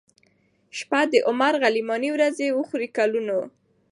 [0.77, 3.37] شپې د عمر غلیماني ورځي وخوړې کلونو